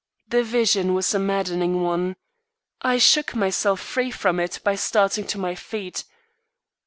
The 0.27 0.43
vision 0.43 0.95
was 0.95 1.13
a 1.13 1.19
maddening 1.19 1.83
one. 1.83 2.15
I 2.81 2.97
shook 2.97 3.35
myself 3.35 3.79
free 3.79 4.09
from 4.09 4.39
it 4.39 4.59
by 4.63 4.73
starting 4.73 5.27
to 5.27 5.37
my 5.37 5.53
feet. 5.53 6.05